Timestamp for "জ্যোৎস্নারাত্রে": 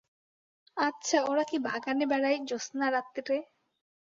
2.47-3.35